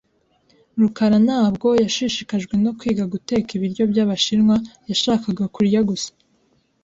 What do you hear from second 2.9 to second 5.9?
guteka ibiryo byabashinwa. Yashakaga kurya